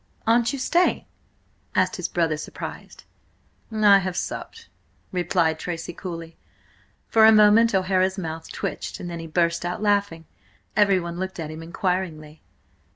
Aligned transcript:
"Aren't 0.25 0.51
you 0.51 0.57
staying?" 0.57 1.05
asked 1.75 1.97
his 1.97 2.07
brother, 2.07 2.35
surprised. 2.35 3.03
"I 3.71 3.99
have 3.99 4.17
supped," 4.17 4.67
replied 5.11 5.59
Tracy 5.59 5.93
coolly. 5.93 6.35
For 7.07 7.23
a 7.23 7.31
moment 7.31 7.75
O'Hara's 7.75 8.17
mouth 8.17 8.51
twitched, 8.51 8.99
and 8.99 9.11
then 9.11 9.19
he 9.19 9.27
burst 9.27 9.63
out 9.63 9.79
laughing. 9.79 10.25
Everyone 10.75 11.19
looked 11.19 11.39
at 11.39 11.51
him 11.51 11.61
inquiringly. 11.61 12.41